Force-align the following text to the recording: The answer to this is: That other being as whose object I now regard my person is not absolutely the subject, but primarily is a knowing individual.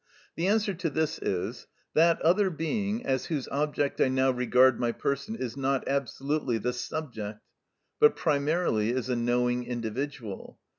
The 0.35 0.47
answer 0.47 0.73
to 0.73 0.89
this 0.89 1.19
is: 1.19 1.67
That 1.93 2.19
other 2.23 2.49
being 2.49 3.05
as 3.05 3.27
whose 3.27 3.47
object 3.49 4.01
I 4.01 4.07
now 4.07 4.31
regard 4.31 4.79
my 4.79 4.91
person 4.91 5.35
is 5.35 5.55
not 5.55 5.87
absolutely 5.87 6.57
the 6.57 6.73
subject, 6.73 7.39
but 7.99 8.15
primarily 8.15 8.89
is 8.89 9.09
a 9.09 9.15
knowing 9.15 9.63
individual. 9.63 10.57